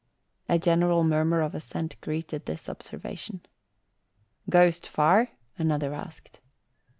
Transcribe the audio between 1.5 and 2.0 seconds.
assent